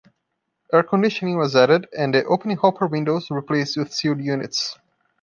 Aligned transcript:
Air 0.73 0.81
conditioning 0.81 1.37
was 1.37 1.55
added 1.55 1.87
and 1.95 2.11
the 2.11 2.23
opening 2.23 2.57
hopper 2.57 2.87
windows 2.87 3.29
replaced 3.29 3.77
with 3.77 3.93
sealed 3.93 4.19
units. 4.19 4.79